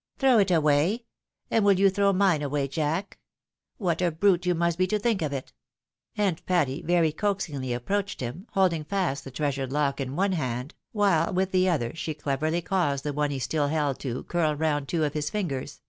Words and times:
"Throw 0.20 0.38
it 0.38 0.52
away! 0.52 1.06
And 1.50 1.64
will 1.64 1.72
you 1.76 1.90
throw 1.90 2.12
mine 2.12 2.40
away, 2.40 2.68
Jack? 2.68 3.18
What 3.78 4.00
a 4.00 4.12
brute 4.12 4.46
you 4.46 4.54
must 4.54 4.78
be 4.78 4.86
to 4.86 4.96
think 5.00 5.22
of 5.22 5.32
it!" 5.32 5.52
And 6.16 6.46
Patty 6.46 6.82
very 6.82 7.12
coajdngly 7.12 7.74
approached 7.74 8.20
him, 8.20 8.46
holding 8.52 8.84
fast 8.84 9.24
the 9.24 9.32
treasured 9.32 9.72
lock 9.72 10.00
in 10.00 10.14
one 10.14 10.34
hand, 10.34 10.74
while 10.92 11.32
with 11.32 11.50
the 11.50 11.68
other 11.68 11.92
she 11.96 12.14
cleverly 12.14 12.62
caused 12.62 13.02
the 13.02 13.12
one 13.12 13.32
he 13.32 13.40
still 13.40 13.66
held 13.66 13.98
to 13.98 14.22
curl 14.22 14.54
roimd 14.54 14.86
two 14.86 15.02
of 15.02 15.14
his 15.14 15.30
fingers. 15.30 15.80